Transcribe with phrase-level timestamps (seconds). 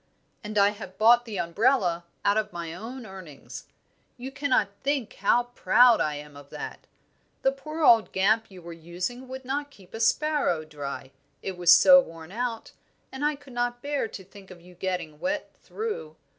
[0.43, 3.67] "And I have bought the umbrella out of my own earnings.
[4.17, 6.87] You cannot think how proud I am of that!
[7.43, 11.11] The poor old Gamp you were using would not keep a sparrow dry,
[11.43, 12.71] it was so worn out,
[13.11, 16.15] and I could not bear to think of you getting wet through.